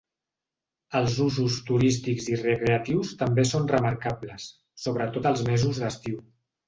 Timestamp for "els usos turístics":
0.99-2.29